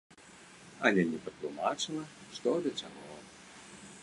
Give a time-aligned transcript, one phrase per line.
[0.87, 2.03] Але не патлумачыла,
[2.39, 3.23] што да чаго.